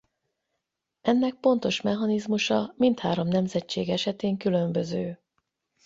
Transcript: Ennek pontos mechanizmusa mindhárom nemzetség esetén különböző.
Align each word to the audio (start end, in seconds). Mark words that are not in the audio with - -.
Ennek 1.01 1.33
pontos 1.35 1.81
mechanizmusa 1.81 2.73
mindhárom 2.77 3.27
nemzetség 3.27 3.89
esetén 3.89 4.37
különböző. 4.37 5.19